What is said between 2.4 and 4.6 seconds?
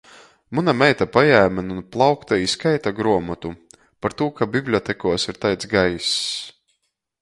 i skaita gruomotu, partū ka